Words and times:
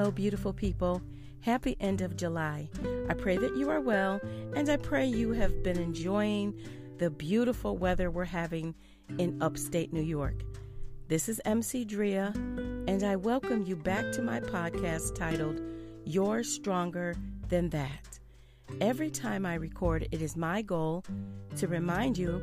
hello, 0.00 0.10
beautiful 0.10 0.54
people. 0.54 1.02
Happy 1.42 1.76
end 1.78 2.00
of 2.00 2.16
July. 2.16 2.70
I 3.10 3.12
pray 3.12 3.36
that 3.36 3.54
you 3.54 3.68
are 3.68 3.82
well, 3.82 4.18
and 4.56 4.66
I 4.70 4.78
pray 4.78 5.04
you 5.04 5.32
have 5.32 5.62
been 5.62 5.78
enjoying 5.78 6.58
the 6.96 7.10
beautiful 7.10 7.76
weather 7.76 8.10
we're 8.10 8.24
having 8.24 8.74
in 9.18 9.36
upstate 9.42 9.92
New 9.92 10.00
York. 10.00 10.42
This 11.08 11.28
is 11.28 11.38
MC 11.44 11.84
Drea, 11.84 12.32
and 12.34 13.02
I 13.02 13.16
welcome 13.16 13.66
you 13.66 13.76
back 13.76 14.10
to 14.12 14.22
my 14.22 14.40
podcast 14.40 15.16
titled 15.16 15.60
You're 16.06 16.44
Stronger 16.44 17.14
Than 17.50 17.68
That. 17.68 18.18
Every 18.80 19.10
time 19.10 19.44
I 19.44 19.56
record, 19.56 20.08
it 20.12 20.22
is 20.22 20.34
my 20.34 20.62
goal 20.62 21.04
to 21.56 21.68
remind 21.68 22.16
you 22.16 22.40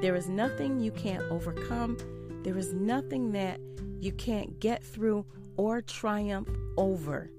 there 0.00 0.16
is 0.16 0.30
nothing 0.30 0.80
you 0.80 0.92
can't 0.92 1.24
overcome, 1.24 1.98
there 2.44 2.56
is 2.56 2.72
nothing 2.72 3.32
that 3.32 3.60
you 4.00 4.12
can't 4.12 4.58
get 4.58 4.82
through 4.82 5.26
or 5.56 5.80
triumph 5.82 6.48
over. 6.76 7.30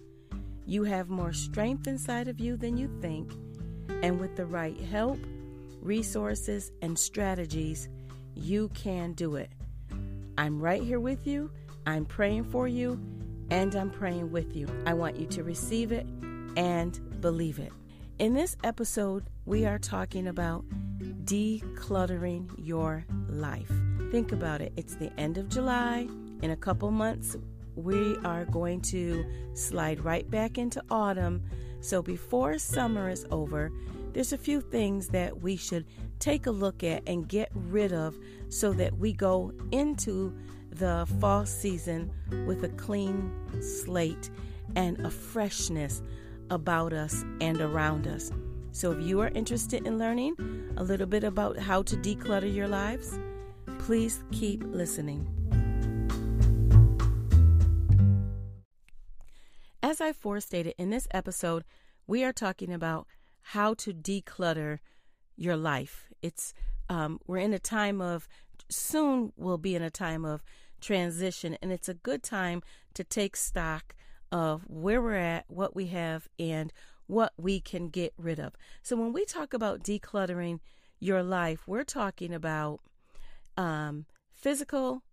You 0.65 0.83
have 0.83 1.09
more 1.09 1.33
strength 1.33 1.87
inside 1.87 2.27
of 2.27 2.39
you 2.39 2.57
than 2.57 2.77
you 2.77 2.89
think, 3.01 3.31
and 4.01 4.19
with 4.19 4.35
the 4.35 4.45
right 4.45 4.79
help, 4.79 5.19
resources, 5.81 6.71
and 6.81 6.97
strategies, 6.97 7.87
you 8.33 8.69
can 8.69 9.13
do 9.13 9.35
it. 9.35 9.51
I'm 10.37 10.59
right 10.59 10.81
here 10.81 10.99
with 10.99 11.27
you. 11.27 11.51
I'm 11.85 12.05
praying 12.05 12.45
for 12.45 12.67
you, 12.67 12.99
and 13.51 13.75
I'm 13.75 13.91
praying 13.91 14.31
with 14.31 14.55
you. 14.55 14.67
I 14.85 14.93
want 14.93 15.17
you 15.17 15.27
to 15.27 15.43
receive 15.43 15.91
it 15.91 16.07
and 16.57 17.21
believe 17.21 17.59
it. 17.59 17.71
In 18.17 18.33
this 18.33 18.57
episode, 18.63 19.25
we 19.45 19.65
are 19.65 19.77
talking 19.77 20.27
about 20.27 20.65
decluttering 21.25 22.49
your 22.57 23.05
life. 23.29 23.71
Think 24.11 24.31
about 24.31 24.61
it. 24.61 24.73
It's 24.75 24.95
the 24.95 25.11
end 25.19 25.37
of 25.37 25.49
July. 25.49 26.07
In 26.41 26.51
a 26.51 26.55
couple 26.55 26.89
months, 26.91 27.35
we 27.75 28.17
are 28.23 28.45
going 28.45 28.81
to 28.81 29.25
slide 29.53 29.99
right 30.03 30.29
back 30.29 30.57
into 30.57 30.83
autumn. 30.89 31.43
So 31.81 32.01
before 32.01 32.57
summer 32.57 33.09
is 33.09 33.25
over, 33.31 33.71
there's 34.13 34.33
a 34.33 34.37
few 34.37 34.61
things 34.61 35.09
that 35.09 35.41
we 35.41 35.57
should 35.57 35.85
take 36.19 36.47
a 36.47 36.51
look 36.51 36.83
at 36.83 37.03
and 37.05 37.27
get 37.27 37.49
rid 37.53 37.91
of 37.91 38.17
so 38.49 38.71
that 38.73 38.97
we 38.97 39.11
go 39.13 39.51
into 39.71 40.33
the 40.71 41.07
fall 41.19 41.45
season 41.45 42.11
with 42.47 42.63
a 42.63 42.69
clean 42.69 43.31
slate 43.61 44.29
and 44.75 45.05
a 45.05 45.09
freshness 45.09 46.01
about 46.49 46.93
us 46.93 47.23
and 47.41 47.61
around 47.61 48.07
us. 48.07 48.31
So, 48.71 48.91
if 48.91 49.01
you 49.01 49.21
are 49.21 49.29
interested 49.29 49.87
in 49.87 49.97
learning 49.97 50.35
a 50.77 50.83
little 50.83 51.07
bit 51.07 51.23
about 51.23 51.57
how 51.57 51.81
to 51.83 51.95
declutter 51.95 52.53
your 52.53 52.67
lives, 52.67 53.17
please 53.79 54.23
keep 54.31 54.63
listening. 54.65 55.27
As 59.95 60.01
I 60.01 60.11
forestated 60.11 60.73
in 60.77 60.89
this 60.89 61.07
episode, 61.11 61.63
we 62.05 62.25
are 62.25 62.33
talking 62.33 62.73
about 62.73 63.07
how 63.41 63.73
to 63.75 63.93
declutter 63.93 64.79
your 65.37 65.55
life. 65.55 66.09
It's 66.21 66.53
um, 66.89 67.21
we're 67.27 67.37
in 67.37 67.53
a 67.53 67.59
time 67.59 68.01
of 68.01 68.27
soon 68.67 69.31
we'll 69.37 69.57
be 69.57 69.73
in 69.73 69.81
a 69.81 69.89
time 69.89 70.25
of 70.25 70.43
transition, 70.81 71.57
and 71.61 71.71
it's 71.71 71.87
a 71.87 71.93
good 71.93 72.23
time 72.23 72.61
to 72.93 73.05
take 73.05 73.37
stock 73.37 73.95
of 74.33 74.63
where 74.67 75.01
we're 75.01 75.15
at, 75.15 75.45
what 75.47 75.77
we 75.77 75.87
have, 75.87 76.27
and 76.37 76.73
what 77.07 77.31
we 77.37 77.61
can 77.61 77.87
get 77.87 78.13
rid 78.17 78.37
of. 78.37 78.51
So 78.83 78.97
when 78.97 79.13
we 79.13 79.23
talk 79.23 79.53
about 79.53 79.81
decluttering 79.81 80.59
your 80.99 81.23
life, 81.23 81.69
we're 81.69 81.85
talking 81.85 82.33
about 82.33 82.81
um, 83.55 84.07
physical, 84.33 85.03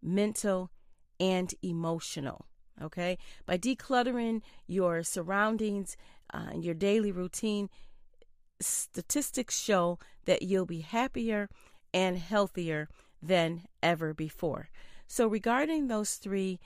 mental, 0.00 0.70
and 1.18 1.52
emotional. 1.60 2.46
Okay? 2.82 3.18
By 3.46 3.58
decluttering 3.58 4.42
your 4.66 5.02
surroundings 5.02 5.96
uh, 6.32 6.48
and 6.52 6.64
your 6.64 6.74
daily 6.74 7.12
routine, 7.12 7.70
statistics 8.60 9.58
show 9.58 9.98
that 10.24 10.42
you'll 10.42 10.66
be 10.66 10.80
happier 10.80 11.48
and 11.94 12.18
healthier 12.18 12.88
than 13.22 13.62
ever 13.82 14.14
before. 14.14 14.68
So, 15.06 15.26
regarding 15.26 15.86
those 15.86 16.14
three 16.14 16.60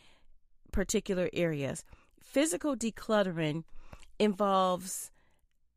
particular 0.72 1.30
areas, 1.32 1.84
physical 2.20 2.76
decluttering 2.76 3.64
involves 4.18 5.10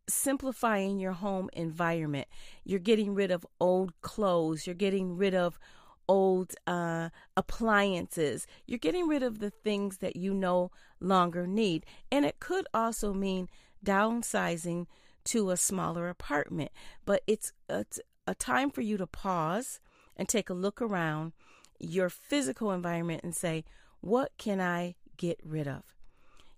simplifying 0.08 1.00
your 1.00 1.14
home 1.14 1.50
environment. 1.54 2.28
You're 2.64 2.80
getting 2.80 3.14
rid 3.14 3.32
of 3.32 3.46
old 3.60 3.94
clothes, 4.02 4.66
you're 4.66 4.76
getting 4.76 5.18
rid 5.18 5.34
of 5.36 5.60
old 6.08 6.54
uh, 6.68 7.10
appliances. 7.36 8.48
You're 8.66 8.80
getting 8.80 9.08
rid 9.08 9.24
of 9.24 9.40
the 9.40 9.50
things 9.50 9.98
that 9.98 10.16
you 10.16 10.34
no 10.34 10.72
longer 11.00 11.48
need. 11.48 11.86
And 12.12 12.26
it 12.26 12.40
could 12.40 12.68
also 12.74 13.14
mean 13.14 13.50
downsizing 13.84 14.88
to 15.26 15.50
a 15.50 15.58
smaller 15.58 16.10
apartment. 16.10 16.72
But 17.06 17.24
it's, 17.28 17.54
it's 17.70 18.00
a 18.28 18.36
time 18.36 18.70
for 18.70 18.82
you 18.82 18.98
to 18.98 19.08
pause 19.08 19.80
and 20.16 20.28
take 20.28 20.50
a 20.50 20.54
look 20.54 20.82
around 20.82 21.34
your 21.80 22.10
physical 22.10 22.72
environment 22.72 23.22
and 23.24 23.36
say, 23.36 23.64
what 24.02 24.32
can 24.38 24.62
I 24.62 24.96
get 25.18 25.40
rid 25.44 25.68
of? 25.68 25.84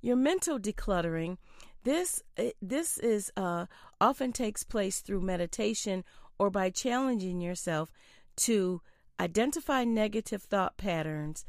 Your 0.02 0.16
mental 0.16 0.60
decluttering, 0.60 1.38
this 1.84 2.22
this 2.62 2.98
is 2.98 3.32
uh, 3.38 3.66
often 4.00 4.34
takes 4.34 4.64
place 4.64 5.00
through 5.00 5.22
meditation 5.22 6.04
or 6.38 6.50
by 6.50 6.70
challenging 6.70 7.42
yourself 7.42 7.92
to 8.36 8.82
identify 9.20 9.84
negative 9.84 10.44
thought 10.44 10.78
patterns 10.78 11.46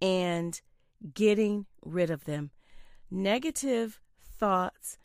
and 0.00 0.60
getting 1.14 1.66
rid 1.84 2.10
of 2.10 2.24
them. 2.24 2.50
Negative 3.10 4.00
thoughts 4.24 4.98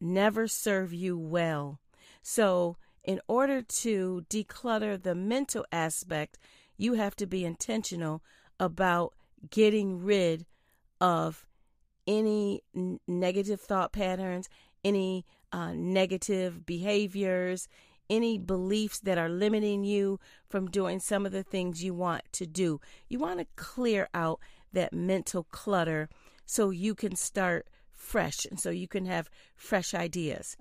never 0.00 0.48
serve 0.48 0.92
you 0.92 1.18
well. 1.18 1.80
So, 2.22 2.76
in 3.04 3.20
order 3.28 3.62
to 3.62 4.24
declutter 4.28 5.00
the 5.00 5.14
mental 5.14 5.64
aspect, 5.70 6.38
you 6.76 6.94
have 6.94 7.14
to 7.16 7.26
be 7.26 7.44
intentional 7.44 8.22
about 8.58 9.14
getting 9.50 10.02
rid 10.02 10.44
of 11.00 11.46
any 12.06 12.62
negative 13.06 13.60
thought 13.60 13.92
patterns, 13.92 14.48
any 14.84 15.24
uh, 15.52 15.72
negative 15.74 16.66
behaviors, 16.66 17.68
any 18.08 18.38
beliefs 18.38 19.00
that 19.00 19.18
are 19.18 19.28
limiting 19.28 19.84
you 19.84 20.20
from 20.48 20.70
doing 20.70 21.00
some 21.00 21.26
of 21.26 21.32
the 21.32 21.42
things 21.42 21.82
you 21.82 21.94
want 21.94 22.22
to 22.32 22.46
do. 22.46 22.80
You 23.08 23.18
want 23.18 23.40
to 23.40 23.46
clear 23.56 24.08
out 24.14 24.40
that 24.72 24.92
mental 24.92 25.44
clutter 25.44 26.08
so 26.44 26.70
you 26.70 26.94
can 26.94 27.16
start 27.16 27.66
fresh 27.92 28.44
and 28.44 28.60
so 28.60 28.70
you 28.70 28.88
can 28.88 29.06
have 29.06 29.30
fresh 29.54 29.94
ideas. 29.94 30.56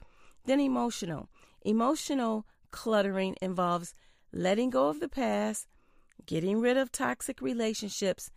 Then 0.46 0.60
emotional. 0.60 1.30
Emotional 1.64 2.46
cluttering 2.72 3.36
involves 3.42 3.94
letting 4.32 4.70
go 4.70 4.90
of 4.90 5.00
the 5.00 5.10
past, 5.10 5.68
getting 6.26 6.60
rid 6.60 6.78
of 6.78 6.92
toxic 6.92 7.42
relationships, 7.42 8.32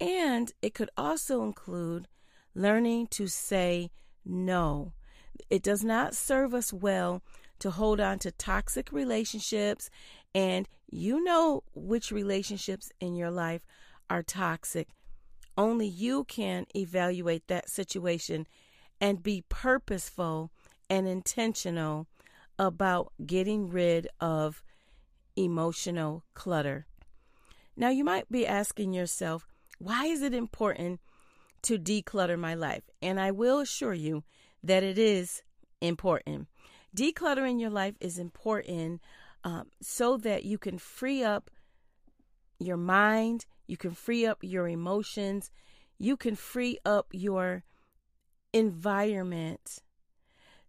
and 0.00 0.52
it 0.62 0.74
could 0.74 0.90
also 0.96 1.42
include 1.42 2.08
learning 2.54 3.06
to 3.08 3.26
say 3.26 3.90
no. 4.24 4.92
It 5.50 5.62
does 5.62 5.82
not 5.82 6.14
serve 6.14 6.54
us 6.54 6.72
well 6.72 7.22
to 7.62 7.70
hold 7.70 8.00
on 8.00 8.18
to 8.18 8.32
toxic 8.32 8.90
relationships, 8.90 9.88
and 10.34 10.68
you 10.90 11.22
know 11.22 11.62
which 11.74 12.10
relationships 12.10 12.90
in 12.98 13.14
your 13.14 13.30
life 13.30 13.62
are 14.10 14.24
toxic. 14.24 14.88
Only 15.56 15.86
you 15.86 16.24
can 16.24 16.66
evaluate 16.74 17.46
that 17.46 17.70
situation 17.70 18.48
and 19.00 19.22
be 19.22 19.44
purposeful 19.48 20.50
and 20.90 21.06
intentional 21.06 22.08
about 22.58 23.12
getting 23.24 23.70
rid 23.70 24.08
of 24.20 24.64
emotional 25.36 26.24
clutter. 26.34 26.86
Now, 27.76 27.90
you 27.90 28.02
might 28.02 28.28
be 28.28 28.44
asking 28.44 28.92
yourself, 28.92 29.46
why 29.78 30.06
is 30.06 30.20
it 30.20 30.34
important 30.34 31.00
to 31.62 31.78
declutter 31.78 32.36
my 32.36 32.54
life? 32.54 32.82
And 33.00 33.20
I 33.20 33.30
will 33.30 33.60
assure 33.60 33.94
you 33.94 34.24
that 34.64 34.82
it 34.82 34.98
is 34.98 35.44
important. 35.80 36.48
Decluttering 36.96 37.60
your 37.60 37.70
life 37.70 37.94
is 38.00 38.18
important 38.18 39.00
um, 39.44 39.68
so 39.80 40.16
that 40.18 40.44
you 40.44 40.58
can 40.58 40.78
free 40.78 41.24
up 41.24 41.50
your 42.58 42.76
mind, 42.76 43.46
you 43.66 43.76
can 43.76 43.92
free 43.92 44.26
up 44.26 44.38
your 44.42 44.68
emotions, 44.68 45.50
you 45.98 46.16
can 46.16 46.36
free 46.36 46.78
up 46.84 47.06
your 47.12 47.64
environment 48.52 49.82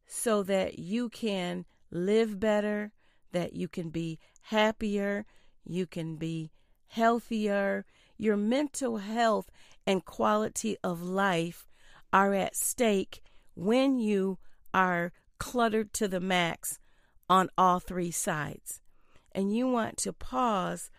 so 0.05 0.43
that 0.43 0.79
you 0.79 1.09
can 1.09 1.65
live 1.91 2.39
better, 2.39 2.91
that 3.31 3.53
you 3.53 3.67
can 3.67 3.89
be 3.89 4.19
happier, 4.43 5.25
you 5.65 5.85
can 5.85 6.15
be 6.15 6.51
healthier. 6.87 7.85
Your 8.17 8.37
mental 8.37 8.97
health 8.97 9.49
and 9.85 10.05
quality 10.05 10.77
of 10.83 11.01
life 11.01 11.67
are 12.11 12.33
at 12.33 12.55
stake 12.55 13.21
when 13.55 13.97
you 13.99 14.37
are 14.73 15.11
cluttered 15.43 15.91
to 15.91 16.07
the 16.07 16.21
max 16.21 16.79
on 17.29 17.49
all 17.57 17.77
three 17.77 18.11
sides. 18.11 18.79
And 19.33 19.53
you 19.53 19.67
want 19.67 19.97
to 19.97 20.13
pause 20.13 20.89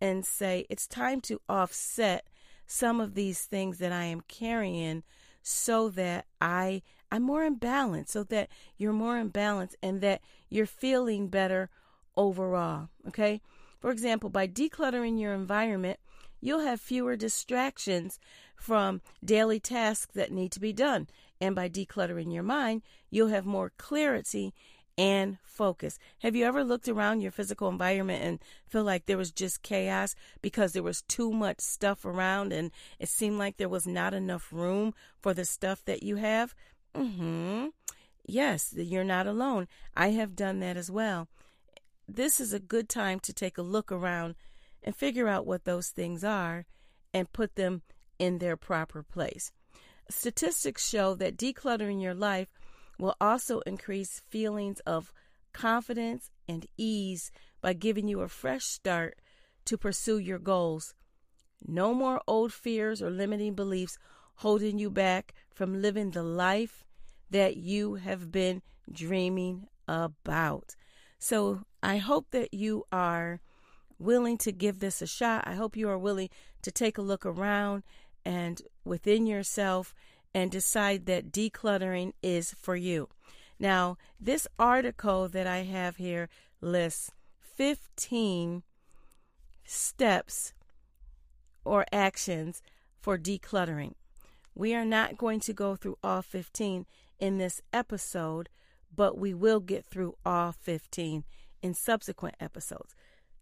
and 0.00 0.26
say, 0.26 0.66
it's 0.68 0.88
time 0.88 1.20
to 1.20 1.40
offset 1.48 2.26
some 2.66 3.00
of 3.00 3.14
these 3.14 3.42
things 3.42 3.78
that 3.78 3.92
I 3.92 4.06
am 4.06 4.22
carrying 4.22 5.04
so 5.40 5.88
that 5.90 6.26
I 6.40 6.82
I'm 7.12 7.22
more 7.22 7.44
in 7.44 7.56
balance, 7.56 8.10
so 8.10 8.24
that 8.24 8.48
you're 8.76 8.92
more 8.92 9.18
in 9.18 9.28
balance 9.28 9.76
and 9.80 10.00
that 10.00 10.20
you're 10.50 10.66
feeling 10.66 11.28
better 11.28 11.70
overall. 12.16 12.88
Okay? 13.06 13.40
For 13.78 13.92
example, 13.92 14.30
by 14.30 14.48
decluttering 14.48 15.20
your 15.20 15.32
environment, 15.32 16.00
you'll 16.40 16.66
have 16.66 16.80
fewer 16.80 17.14
distractions 17.14 18.18
from 18.56 19.00
daily 19.24 19.60
tasks 19.60 20.12
that 20.14 20.32
need 20.32 20.50
to 20.52 20.60
be 20.60 20.72
done. 20.72 21.06
And 21.42 21.56
by 21.56 21.68
decluttering 21.68 22.32
your 22.32 22.44
mind, 22.44 22.82
you'll 23.10 23.26
have 23.26 23.44
more 23.44 23.72
clarity 23.76 24.54
and 24.96 25.38
focus. 25.42 25.98
Have 26.20 26.36
you 26.36 26.44
ever 26.44 26.62
looked 26.62 26.86
around 26.88 27.20
your 27.20 27.32
physical 27.32 27.68
environment 27.68 28.22
and 28.22 28.38
feel 28.68 28.84
like 28.84 29.06
there 29.06 29.16
was 29.16 29.32
just 29.32 29.64
chaos 29.64 30.14
because 30.40 30.72
there 30.72 30.84
was 30.84 31.02
too 31.02 31.32
much 31.32 31.58
stuff 31.58 32.04
around 32.04 32.52
and 32.52 32.70
it 33.00 33.08
seemed 33.08 33.38
like 33.38 33.56
there 33.56 33.68
was 33.68 33.88
not 33.88 34.14
enough 34.14 34.52
room 34.52 34.94
for 35.20 35.34
the 35.34 35.44
stuff 35.44 35.84
that 35.84 36.04
you 36.04 36.14
have? 36.14 36.54
Mm-hmm. 36.94 37.66
Yes, 38.24 38.72
you're 38.76 39.02
not 39.02 39.26
alone. 39.26 39.66
I 39.96 40.10
have 40.10 40.36
done 40.36 40.60
that 40.60 40.76
as 40.76 40.92
well. 40.92 41.26
This 42.06 42.38
is 42.38 42.52
a 42.52 42.60
good 42.60 42.88
time 42.88 43.18
to 43.18 43.32
take 43.32 43.58
a 43.58 43.62
look 43.62 43.90
around 43.90 44.36
and 44.80 44.94
figure 44.94 45.26
out 45.26 45.44
what 45.44 45.64
those 45.64 45.88
things 45.88 46.22
are 46.22 46.66
and 47.12 47.32
put 47.32 47.56
them 47.56 47.82
in 48.20 48.38
their 48.38 48.56
proper 48.56 49.02
place. 49.02 49.50
Statistics 50.12 50.88
show 50.88 51.14
that 51.14 51.36
decluttering 51.36 52.02
your 52.02 52.14
life 52.14 52.48
will 52.98 53.16
also 53.20 53.60
increase 53.60 54.22
feelings 54.28 54.80
of 54.80 55.12
confidence 55.52 56.30
and 56.48 56.66
ease 56.76 57.30
by 57.60 57.72
giving 57.72 58.08
you 58.08 58.20
a 58.20 58.28
fresh 58.28 58.64
start 58.64 59.18
to 59.64 59.78
pursue 59.78 60.18
your 60.18 60.38
goals. 60.38 60.94
No 61.66 61.94
more 61.94 62.20
old 62.26 62.52
fears 62.52 63.02
or 63.02 63.10
limiting 63.10 63.54
beliefs 63.54 63.98
holding 64.36 64.78
you 64.78 64.90
back 64.90 65.34
from 65.50 65.80
living 65.80 66.10
the 66.10 66.22
life 66.22 66.84
that 67.30 67.56
you 67.56 67.94
have 67.94 68.30
been 68.30 68.62
dreaming 68.90 69.66
about. 69.88 70.74
So 71.18 71.62
I 71.82 71.96
hope 71.98 72.30
that 72.32 72.52
you 72.52 72.84
are 72.92 73.40
willing 73.98 74.36
to 74.38 74.52
give 74.52 74.80
this 74.80 75.00
a 75.00 75.06
shot. 75.06 75.44
I 75.46 75.54
hope 75.54 75.76
you 75.76 75.88
are 75.88 75.98
willing 75.98 76.28
to 76.62 76.70
take 76.70 76.98
a 76.98 77.02
look 77.02 77.24
around 77.24 77.82
and 78.24 78.62
within 78.84 79.26
yourself 79.26 79.94
and 80.34 80.50
decide 80.50 81.06
that 81.06 81.32
decluttering 81.32 82.12
is 82.22 82.54
for 82.58 82.76
you. 82.76 83.08
Now, 83.58 83.96
this 84.20 84.46
article 84.58 85.28
that 85.28 85.46
I 85.46 85.58
have 85.58 85.96
here 85.96 86.28
lists 86.60 87.10
15 87.40 88.62
steps 89.64 90.52
or 91.64 91.86
actions 91.92 92.62
for 93.00 93.18
decluttering. 93.18 93.94
We 94.54 94.74
are 94.74 94.84
not 94.84 95.16
going 95.16 95.40
to 95.40 95.52
go 95.52 95.76
through 95.76 95.98
all 96.02 96.22
15 96.22 96.86
in 97.18 97.38
this 97.38 97.60
episode, 97.72 98.48
but 98.94 99.16
we 99.16 99.32
will 99.32 99.60
get 99.60 99.84
through 99.84 100.16
all 100.26 100.52
15 100.52 101.24
in 101.62 101.74
subsequent 101.74 102.34
episodes. 102.40 102.94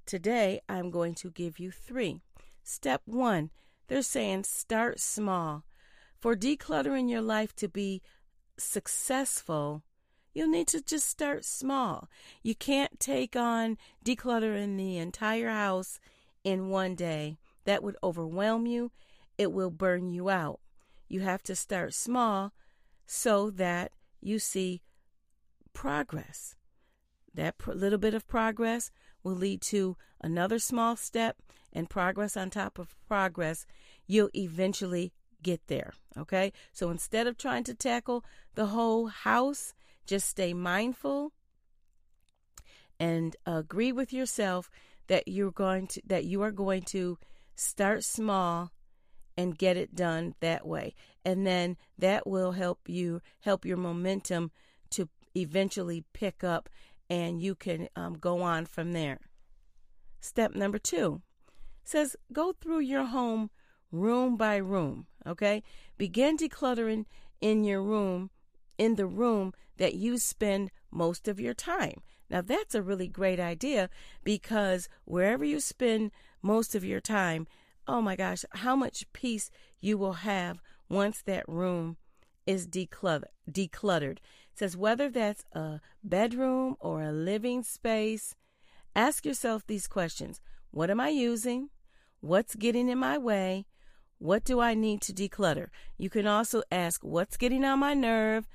Today, 0.06 0.60
I'm 0.68 0.90
going 0.90 1.14
to 1.16 1.30
give 1.30 1.58
you 1.58 1.70
three. 1.70 2.20
Step 2.62 3.02
one, 3.06 3.50
they're 3.90 4.02
saying 4.02 4.44
start 4.44 5.00
small. 5.00 5.64
For 6.20 6.36
decluttering 6.36 7.10
your 7.10 7.22
life 7.22 7.56
to 7.56 7.66
be 7.66 8.02
successful, 8.56 9.82
you'll 10.32 10.46
need 10.46 10.68
to 10.68 10.80
just 10.80 11.08
start 11.08 11.44
small. 11.44 12.08
You 12.40 12.54
can't 12.54 13.00
take 13.00 13.34
on 13.34 13.78
decluttering 14.04 14.76
the 14.76 14.98
entire 14.98 15.50
house 15.50 15.98
in 16.44 16.68
one 16.68 16.94
day. 16.94 17.38
That 17.64 17.82
would 17.82 17.96
overwhelm 18.00 18.64
you, 18.64 18.92
it 19.36 19.50
will 19.50 19.72
burn 19.72 20.08
you 20.08 20.30
out. 20.30 20.60
You 21.08 21.22
have 21.22 21.42
to 21.42 21.56
start 21.56 21.92
small 21.92 22.52
so 23.06 23.50
that 23.50 23.90
you 24.20 24.38
see 24.38 24.82
progress. 25.72 26.54
That 27.34 27.58
pr- 27.58 27.72
little 27.72 27.98
bit 27.98 28.14
of 28.14 28.28
progress 28.28 28.92
will 29.22 29.34
lead 29.34 29.60
to 29.62 29.96
another 30.20 30.58
small 30.58 30.96
step 30.96 31.36
and 31.72 31.88
progress 31.88 32.36
on 32.36 32.50
top 32.50 32.78
of 32.78 32.96
progress. 33.06 33.66
You'll 34.06 34.30
eventually 34.34 35.12
get 35.42 35.60
there. 35.68 35.92
Okay. 36.18 36.52
So 36.72 36.90
instead 36.90 37.26
of 37.26 37.36
trying 37.36 37.64
to 37.64 37.74
tackle 37.74 38.24
the 38.54 38.66
whole 38.66 39.06
house, 39.06 39.74
just 40.06 40.28
stay 40.28 40.52
mindful 40.52 41.32
and 42.98 43.36
agree 43.46 43.92
with 43.92 44.12
yourself 44.12 44.70
that 45.06 45.26
you're 45.26 45.50
going 45.50 45.86
to 45.88 46.02
that 46.06 46.24
you 46.24 46.42
are 46.42 46.50
going 46.50 46.82
to 46.82 47.18
start 47.54 48.04
small 48.04 48.70
and 49.36 49.56
get 49.56 49.76
it 49.76 49.94
done 49.94 50.34
that 50.40 50.66
way. 50.66 50.94
And 51.24 51.46
then 51.46 51.76
that 51.98 52.26
will 52.26 52.52
help 52.52 52.88
you 52.88 53.22
help 53.40 53.64
your 53.64 53.76
momentum 53.76 54.50
to 54.90 55.08
eventually 55.36 56.04
pick 56.12 56.44
up 56.44 56.68
and 57.10 57.42
you 57.42 57.54
can 57.54 57.88
um, 57.96 58.14
go 58.14 58.40
on 58.40 58.64
from 58.64 58.92
there. 58.92 59.18
Step 60.20 60.54
number 60.54 60.78
two 60.78 61.20
says 61.82 62.16
go 62.32 62.52
through 62.52 62.80
your 62.80 63.04
home 63.04 63.50
room 63.90 64.36
by 64.36 64.56
room. 64.56 65.06
Okay? 65.26 65.62
Begin 65.98 66.36
decluttering 66.36 67.04
in 67.40 67.64
your 67.64 67.82
room, 67.82 68.30
in 68.78 68.94
the 68.94 69.06
room 69.06 69.52
that 69.76 69.94
you 69.94 70.18
spend 70.18 70.70
most 70.90 71.28
of 71.28 71.40
your 71.40 71.54
time. 71.54 72.02
Now, 72.28 72.42
that's 72.42 72.74
a 72.74 72.82
really 72.82 73.08
great 73.08 73.40
idea 73.40 73.90
because 74.22 74.88
wherever 75.04 75.44
you 75.44 75.58
spend 75.58 76.12
most 76.42 76.74
of 76.74 76.84
your 76.84 77.00
time, 77.00 77.46
oh 77.88 78.00
my 78.00 78.14
gosh, 78.14 78.44
how 78.52 78.76
much 78.76 79.10
peace 79.12 79.50
you 79.80 79.98
will 79.98 80.12
have 80.12 80.62
once 80.88 81.22
that 81.22 81.48
room 81.48 81.96
is 82.46 82.66
decluttered. 82.66 83.24
decluttered. 83.50 84.18
Says 84.54 84.76
whether 84.76 85.08
that's 85.08 85.44
a 85.52 85.80
bedroom 86.04 86.76
or 86.80 87.02
a 87.02 87.12
living 87.12 87.62
space, 87.62 88.34
ask 88.94 89.24
yourself 89.24 89.66
these 89.66 89.86
questions 89.86 90.40
What 90.70 90.90
am 90.90 91.00
I 91.00 91.08
using? 91.08 91.70
What's 92.20 92.54
getting 92.54 92.88
in 92.88 92.98
my 92.98 93.16
way? 93.16 93.66
What 94.18 94.44
do 94.44 94.60
I 94.60 94.74
need 94.74 95.00
to 95.02 95.14
declutter? 95.14 95.68
You 95.96 96.10
can 96.10 96.26
also 96.26 96.62
ask 96.70 97.02
what's 97.02 97.38
getting 97.38 97.64
on 97.64 97.78
my 97.78 97.94
nerve? 97.94 98.46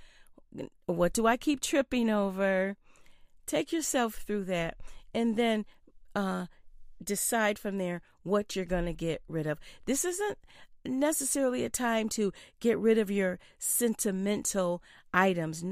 What 0.86 1.14
do 1.14 1.26
I 1.26 1.38
keep 1.38 1.60
tripping 1.60 2.10
over? 2.10 2.78
Take 3.48 3.72
yourself 3.72 4.14
through 4.16 4.46
that 4.46 4.78
and 5.14 5.36
then 5.36 5.66
uh, 6.14 6.46
decide 7.04 7.58
from 7.58 7.80
there 7.80 8.02
what 8.22 8.56
you're 8.56 8.66
going 8.66 8.86
to 8.86 8.94
get 8.94 9.24
rid 9.28 9.48
of. 9.48 9.60
This 9.86 10.06
isn't 10.06 10.38
necessarily 10.86 11.64
a 11.64 11.70
time 11.70 12.10
to 12.10 12.32
get 12.60 12.78
rid 12.78 12.98
of 12.98 13.10
your 13.10 13.40
sentimental 13.58 14.84
items. 15.16 15.64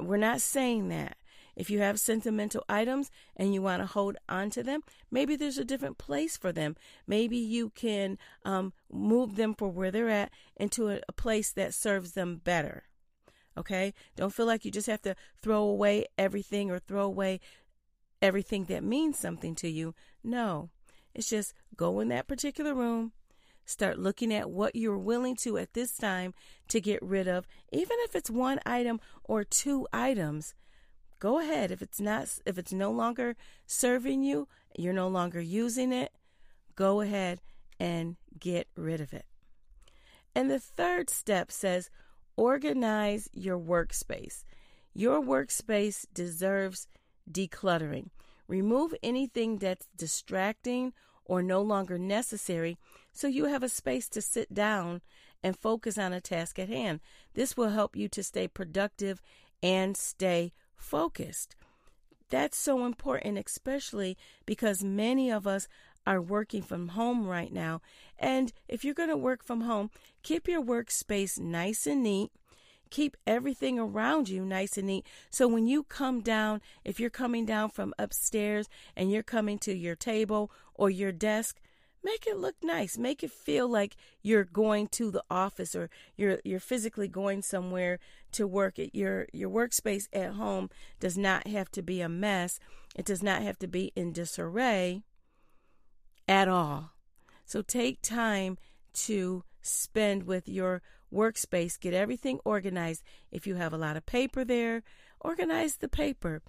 We're 0.00 0.16
not 0.16 0.40
saying 0.40 0.88
that. 0.88 1.16
If 1.54 1.70
you 1.70 1.78
have 1.78 1.98
sentimental 1.98 2.64
items 2.68 3.10
and 3.34 3.54
you 3.54 3.62
want 3.62 3.80
to 3.80 3.86
hold 3.86 4.16
on 4.28 4.50
to 4.50 4.62
them, 4.62 4.82
maybe 5.10 5.36
there's 5.36 5.56
a 5.56 5.64
different 5.64 5.96
place 5.96 6.36
for 6.36 6.52
them. 6.52 6.76
Maybe 7.06 7.38
you 7.38 7.70
can 7.70 8.18
um, 8.44 8.74
move 8.92 9.36
them 9.36 9.54
from 9.54 9.74
where 9.74 9.90
they're 9.90 10.10
at 10.10 10.30
into 10.56 10.88
a, 10.90 11.00
a 11.08 11.12
place 11.12 11.52
that 11.52 11.72
serves 11.72 12.12
them 12.12 12.42
better. 12.44 12.84
Okay? 13.56 13.94
Don't 14.16 14.34
feel 14.34 14.44
like 14.44 14.66
you 14.66 14.70
just 14.70 14.86
have 14.86 15.00
to 15.02 15.16
throw 15.40 15.62
away 15.62 16.04
everything 16.18 16.70
or 16.70 16.78
throw 16.78 17.04
away 17.06 17.40
everything 18.20 18.64
that 18.64 18.84
means 18.84 19.18
something 19.18 19.54
to 19.54 19.68
you. 19.68 19.94
No. 20.22 20.68
It's 21.14 21.30
just 21.30 21.54
go 21.74 22.00
in 22.00 22.08
that 22.08 22.28
particular 22.28 22.74
room, 22.74 23.12
start 23.66 23.98
looking 23.98 24.32
at 24.32 24.50
what 24.50 24.74
you're 24.74 24.96
willing 24.96 25.36
to 25.36 25.58
at 25.58 25.74
this 25.74 25.96
time 25.96 26.32
to 26.68 26.80
get 26.80 27.02
rid 27.02 27.28
of, 27.28 27.46
even 27.72 27.96
if 28.00 28.16
it's 28.16 28.30
one 28.30 28.60
item 28.64 29.00
or 29.24 29.44
two 29.44 29.86
items. 29.92 30.54
Go 31.18 31.40
ahead. 31.40 31.70
If 31.70 31.82
it's 31.82 32.00
not 32.00 32.28
if 32.46 32.56
it's 32.56 32.72
no 32.72 32.90
longer 32.90 33.36
serving 33.66 34.22
you, 34.22 34.48
you're 34.78 34.92
no 34.92 35.08
longer 35.08 35.40
using 35.40 35.92
it, 35.92 36.12
go 36.74 37.00
ahead 37.00 37.40
and 37.80 38.16
get 38.38 38.68
rid 38.76 39.00
of 39.00 39.12
it. 39.12 39.26
And 40.34 40.50
the 40.50 40.60
third 40.60 41.10
step 41.10 41.50
says 41.50 41.90
organize 42.36 43.28
your 43.32 43.58
workspace. 43.58 44.44
Your 44.92 45.22
workspace 45.22 46.06
deserves 46.12 46.86
decluttering. 47.30 48.10
Remove 48.46 48.94
anything 49.02 49.58
that's 49.58 49.88
distracting 49.96 50.92
or 51.26 51.42
no 51.42 51.60
longer 51.60 51.98
necessary 51.98 52.78
so 53.12 53.26
you 53.26 53.46
have 53.46 53.62
a 53.62 53.68
space 53.68 54.08
to 54.10 54.22
sit 54.22 54.52
down 54.52 55.00
and 55.42 55.58
focus 55.58 55.98
on 55.98 56.12
a 56.12 56.20
task 56.20 56.58
at 56.58 56.68
hand. 56.68 57.00
This 57.34 57.56
will 57.56 57.70
help 57.70 57.96
you 57.96 58.08
to 58.08 58.22
stay 58.22 58.48
productive 58.48 59.20
and 59.62 59.96
stay 59.96 60.52
focused. 60.74 61.56
That's 62.28 62.58
so 62.58 62.84
important, 62.84 63.38
especially 63.38 64.16
because 64.44 64.82
many 64.82 65.30
of 65.30 65.46
us 65.46 65.68
are 66.06 66.20
working 66.20 66.62
from 66.62 66.88
home 66.88 67.26
right 67.26 67.52
now. 67.52 67.80
And 68.18 68.52
if 68.68 68.84
you're 68.84 68.94
going 68.94 69.08
to 69.08 69.16
work 69.16 69.44
from 69.44 69.62
home, 69.62 69.90
keep 70.22 70.48
your 70.48 70.62
workspace 70.62 71.38
nice 71.38 71.86
and 71.86 72.02
neat. 72.02 72.30
Keep 72.90 73.16
everything 73.26 73.78
around 73.78 74.28
you 74.28 74.44
nice 74.44 74.76
and 74.76 74.86
neat. 74.86 75.06
So 75.30 75.48
when 75.48 75.66
you 75.66 75.82
come 75.82 76.20
down, 76.20 76.60
if 76.84 77.00
you're 77.00 77.10
coming 77.10 77.44
down 77.44 77.70
from 77.70 77.94
upstairs 77.98 78.68
and 78.96 79.10
you're 79.10 79.22
coming 79.22 79.58
to 79.60 79.74
your 79.74 79.96
table 79.96 80.50
or 80.74 80.90
your 80.90 81.12
desk, 81.12 81.60
make 82.04 82.26
it 82.26 82.38
look 82.38 82.54
nice. 82.62 82.96
Make 82.96 83.22
it 83.22 83.32
feel 83.32 83.68
like 83.68 83.96
you're 84.22 84.44
going 84.44 84.86
to 84.88 85.10
the 85.10 85.24
office 85.30 85.74
or 85.74 85.90
you're 86.16 86.38
you're 86.44 86.60
physically 86.60 87.08
going 87.08 87.42
somewhere 87.42 87.98
to 88.32 88.46
work. 88.46 88.78
At 88.78 88.94
your 88.94 89.26
your 89.32 89.50
workspace 89.50 90.08
at 90.12 90.34
home 90.34 90.70
does 91.00 91.18
not 91.18 91.46
have 91.48 91.70
to 91.72 91.82
be 91.82 92.00
a 92.00 92.08
mess. 92.08 92.60
It 92.94 93.04
does 93.04 93.22
not 93.22 93.42
have 93.42 93.58
to 93.58 93.66
be 93.66 93.92
in 93.96 94.12
disarray 94.12 95.02
at 96.28 96.48
all. 96.48 96.92
So 97.44 97.62
take 97.62 98.02
time 98.02 98.58
to 98.94 99.44
spend 99.60 100.24
with 100.24 100.48
your 100.48 100.82
workspace. 101.12 101.78
Get 101.78 101.94
everything 101.94 102.40
organized. 102.44 103.02
If 103.30 103.46
you 103.46 103.56
have 103.56 103.72
a 103.72 103.78
lot 103.78 103.96
of 103.96 104.06
paper 104.06 104.44
there, 104.44 104.82
organize 105.20 105.76
the 105.76 105.88
paper. 105.88 106.42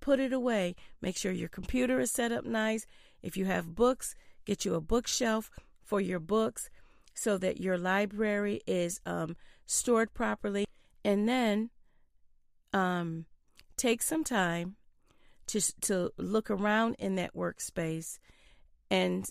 Put 0.00 0.20
it 0.20 0.32
away. 0.32 0.74
Make 1.00 1.16
sure 1.16 1.32
your 1.32 1.48
computer 1.48 2.00
is 2.00 2.10
set 2.10 2.32
up 2.32 2.44
nice. 2.44 2.86
If 3.22 3.36
you 3.36 3.46
have 3.46 3.74
books, 3.74 4.14
get 4.44 4.64
you 4.64 4.74
a 4.74 4.80
bookshelf 4.80 5.50
for 5.82 6.00
your 6.00 6.20
books 6.20 6.68
so 7.14 7.38
that 7.38 7.60
your 7.60 7.78
library 7.78 8.60
is 8.66 9.00
um, 9.06 9.36
stored 9.66 10.12
properly. 10.12 10.66
And 11.04 11.28
then 11.28 11.70
um, 12.72 13.26
take 13.76 14.02
some 14.02 14.24
time 14.24 14.76
to, 15.46 15.60
to 15.82 16.10
look 16.16 16.50
around 16.50 16.96
in 16.98 17.14
that 17.16 17.34
workspace 17.34 18.18
and, 18.90 19.24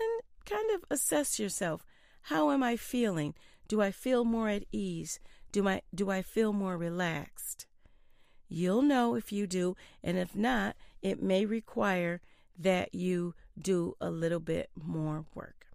and 0.00 0.22
kind 0.44 0.70
of 0.74 0.84
assess 0.90 1.38
yourself. 1.38 1.84
How 2.22 2.50
am 2.50 2.62
I 2.62 2.76
feeling? 2.76 3.34
Do 3.68 3.80
I 3.80 3.90
feel 3.90 4.24
more 4.24 4.48
at 4.48 4.64
ease? 4.72 5.18
Do 5.52 5.68
I, 5.68 5.82
do 5.94 6.10
I 6.10 6.22
feel 6.22 6.52
more 6.52 6.76
relaxed? 6.76 7.66
You'll 8.48 8.82
know 8.82 9.14
if 9.14 9.32
you 9.32 9.46
do, 9.46 9.76
and 10.04 10.16
if 10.16 10.36
not, 10.36 10.76
it 11.02 11.22
may 11.22 11.44
require 11.44 12.20
that 12.58 12.94
you 12.94 13.34
do 13.58 13.96
a 14.00 14.10
little 14.10 14.40
bit 14.40 14.70
more 14.76 15.24
work. 15.34 15.66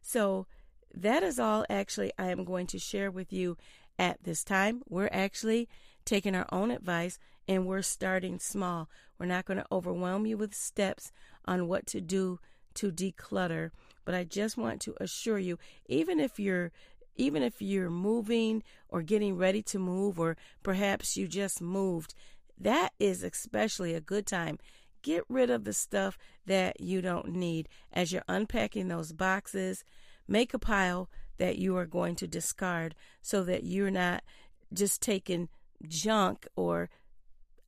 So, 0.00 0.46
that 0.94 1.22
is 1.22 1.40
all 1.40 1.64
actually 1.68 2.12
I 2.18 2.28
am 2.30 2.44
going 2.44 2.66
to 2.68 2.78
share 2.78 3.10
with 3.10 3.32
you 3.32 3.56
at 3.98 4.22
this 4.22 4.44
time. 4.44 4.82
We're 4.88 5.08
actually 5.10 5.68
taking 6.04 6.34
our 6.34 6.46
own 6.52 6.70
advice 6.70 7.18
and 7.48 7.66
we're 7.66 7.82
starting 7.82 8.38
small. 8.38 8.88
We're 9.18 9.26
not 9.26 9.44
going 9.44 9.58
to 9.58 9.66
overwhelm 9.72 10.26
you 10.26 10.36
with 10.36 10.54
steps 10.54 11.12
on 11.46 11.68
what 11.68 11.86
to 11.88 12.00
do 12.00 12.38
to 12.74 12.90
declutter, 12.90 13.70
but 14.04 14.14
I 14.14 14.24
just 14.24 14.56
want 14.56 14.80
to 14.82 14.94
assure 15.00 15.38
you 15.38 15.58
even 15.86 16.20
if 16.20 16.38
you're 16.38 16.72
even 17.16 17.42
if 17.42 17.62
you're 17.62 17.90
moving 17.90 18.62
or 18.88 19.02
getting 19.02 19.36
ready 19.36 19.62
to 19.62 19.78
move 19.78 20.18
or 20.18 20.36
perhaps 20.62 21.16
you 21.16 21.28
just 21.28 21.60
moved, 21.60 22.14
that 22.58 22.90
is 22.98 23.22
especially 23.22 23.94
a 23.94 24.00
good 24.00 24.26
time 24.26 24.58
Get 25.04 25.24
rid 25.28 25.50
of 25.50 25.64
the 25.64 25.74
stuff 25.74 26.16
that 26.46 26.80
you 26.80 27.02
don't 27.02 27.28
need. 27.28 27.68
As 27.92 28.10
you're 28.10 28.24
unpacking 28.26 28.88
those 28.88 29.12
boxes, 29.12 29.84
make 30.26 30.54
a 30.54 30.58
pile 30.58 31.10
that 31.36 31.58
you 31.58 31.76
are 31.76 31.84
going 31.84 32.16
to 32.16 32.26
discard 32.26 32.94
so 33.20 33.44
that 33.44 33.64
you're 33.64 33.90
not 33.90 34.24
just 34.72 35.02
taking 35.02 35.50
junk 35.86 36.46
or 36.56 36.88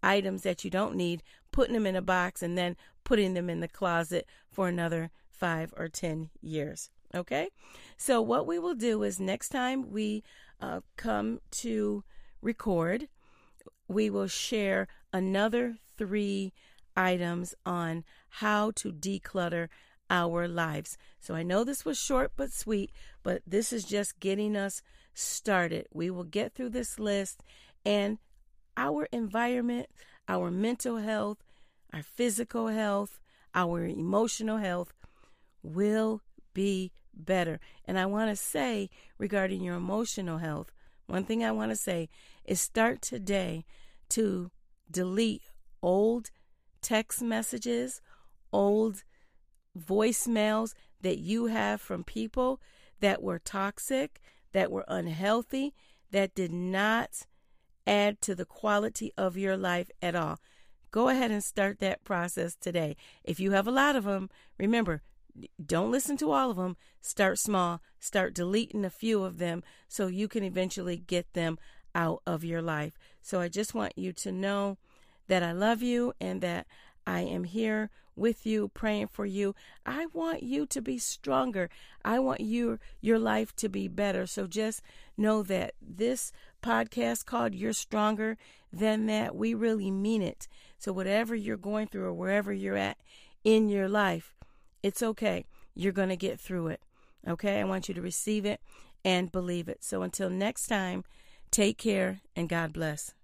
items 0.03 0.45
that 0.45 0.65
you 0.65 0.71
don't 0.71 0.97
need, 0.97 1.23
putting 1.53 1.75
them 1.75 1.85
in 1.85 1.95
a 1.95 2.01
box, 2.01 2.43
and 2.43 2.57
then 2.57 2.75
putting 3.05 3.35
them 3.35 3.51
in 3.51 3.61
the 3.61 3.69
closet 3.69 4.27
for 4.51 4.67
another 4.67 5.11
five 5.29 5.75
or 5.77 5.89
ten 5.89 6.31
years. 6.41 6.89
Okay? 7.15 7.49
So, 7.97 8.21
what 8.21 8.47
we 8.47 8.59
will 8.59 8.75
do 8.75 9.03
is 9.03 9.21
next 9.21 9.49
time 9.51 9.91
we 9.91 10.23
uh, 10.61 10.81
come 10.97 11.41
to 11.53 12.05
record, 12.43 13.09
we 13.89 14.11
will 14.11 14.27
share 14.27 14.89
another 15.13 15.77
three 15.97 16.53
items 16.97 17.55
on 17.65 18.05
how 18.29 18.71
to 18.73 18.93
declutter 18.93 19.69
our 20.09 20.47
lives. 20.47 20.97
So 21.21 21.35
I 21.35 21.43
know 21.43 21.65
this 21.65 21.85
was 21.85 21.99
short 21.99 22.33
but 22.37 22.53
sweet, 22.53 22.91
but 23.23 23.43
this 23.47 23.73
is 23.73 23.85
just 23.85 24.21
getting 24.21 24.57
us 24.57 24.83
started. 25.15 25.87
We 25.93 26.11
will 26.11 26.25
get 26.25 26.55
through 26.55 26.71
this 26.71 26.99
list 26.99 27.43
and 27.85 28.19
our 28.77 29.09
environment, 29.13 29.89
our 30.29 30.51
mental 30.51 30.99
health, 30.99 31.39
our 31.93 32.03
physical 32.03 32.69
health, 32.69 33.19
our 33.55 33.85
emotional 33.85 34.59
health 34.59 34.93
will 35.63 36.21
be 36.57 36.91
better. 37.13 37.61
And 37.85 37.99
I 37.99 38.07
want 38.07 38.31
to 38.31 38.37
say 38.37 38.89
regarding 39.19 39.63
your 39.63 39.75
emotional 39.75 40.39
health, 40.39 40.73
one 41.07 41.25
thing 41.25 41.45
I 41.45 41.53
want 41.53 41.71
to 41.71 41.77
say 41.77 42.09
is 42.47 42.63
start 42.63 43.03
today 43.03 43.67
to 44.09 44.51
delete 44.91 45.43
old 45.83 46.31
text 46.81 47.21
messages, 47.21 48.01
old 48.55 49.05
voicemails 49.79 50.73
that 51.03 51.19
you 51.19 51.47
have 51.47 51.83
from 51.83 52.03
people 52.03 52.59
that 53.01 53.23
were 53.23 53.39
toxic, 53.39 54.23
that 54.53 54.73
were 54.73 54.87
unhealthy, 54.89 55.75
that 56.11 56.35
did 56.35 56.53
not 56.53 57.27
add 57.87 58.23
to 58.23 58.35
the 58.35 58.47
quality 58.47 59.13
of 59.19 59.37
your 59.37 59.59
life 59.59 59.91
at 60.01 60.15
all. 60.15 60.41
Go 60.91 61.11
ahead 61.11 61.31
and 61.31 61.45
start 61.45 61.81
that 61.81 62.03
process 62.03 62.57
today. 62.57 62.97
If 63.23 63.39
you 63.39 63.51
have 63.51 63.69
a 63.69 63.71
lot 63.73 63.95
of 63.95 64.05
them, 64.05 64.31
remember, 64.57 65.03
don't 65.65 65.91
listen 65.91 66.17
to 66.19 66.33
all 66.33 66.51
of 66.51 66.57
them. 66.57 66.77
Start 67.01 67.39
small. 67.39 67.81
Start 67.99 68.35
deleting 68.35 68.85
a 68.85 68.91
few 68.91 69.23
of 69.23 69.39
them 69.39 69.63
so 69.89 70.07
you 70.07 70.29
can 70.29 70.43
eventually 70.43 70.97
get 70.97 71.33
them 71.33 71.59
out 71.95 72.23
of 72.27 72.45
your 72.45 72.63
life. 72.63 72.99
So 73.23 73.41
I 73.41 73.49
just 73.49 73.75
want 73.75 73.97
you 73.97 74.13
to 74.13 74.33
know 74.33 74.79
that 75.29 75.43
I 75.43 75.53
love 75.53 75.83
you 75.83 76.13
and 76.21 76.41
that 76.43 76.67
I 77.07 77.21
am 77.21 77.45
here 77.45 77.91
with 78.17 78.47
you 78.47 78.69
praying 78.69 79.09
for 79.09 79.27
you. 79.27 79.55
I 79.85 80.07
want 80.13 80.43
you 80.43 80.67
to 80.67 80.81
be 80.81 80.99
stronger. 80.99 81.69
I 82.05 82.19
want 82.19 82.41
you 82.41 82.79
your 83.01 83.19
life 83.19 83.55
to 83.57 83.69
be 83.69 83.89
better. 83.89 84.27
So 84.27 84.47
just 84.47 84.83
know 85.17 85.43
that 85.45 85.75
this 85.81 86.33
podcast 86.63 87.27
called 87.27 87.55
You're 87.55 87.73
Stronger 87.73 88.37
Than 88.73 89.07
That, 89.07 89.37
we 89.37 89.55
really 89.55 89.91
mean 89.91 90.23
it. 90.23 90.49
So 90.79 90.93
whatever 90.93 91.35
you're 91.35 91.57
going 91.57 91.89
through 91.89 92.05
or 92.05 92.15
wherever 92.15 92.53
you're 92.53 92.77
at 92.77 92.99
in 93.45 93.69
your 93.69 93.89
life, 93.89 94.33
it's 94.83 95.03
okay. 95.03 95.45
You're 95.75 95.93
going 95.93 96.09
to 96.09 96.17
get 96.17 96.41
through 96.41 96.69
it. 96.69 96.81
Okay? 97.27 97.61
I 97.61 97.65
want 97.65 97.89
you 97.89 97.95
to 97.95 98.03
receive 98.03 98.45
it 98.45 98.61
and 99.05 99.33
believe 99.33 99.69
it. 99.69 99.85
So 99.85 100.03
until 100.03 100.31
next 100.31 100.67
time, 100.67 101.05
take 101.51 101.79
care 101.79 102.21
and 102.35 102.49
God 102.49 102.73
bless. 102.73 103.15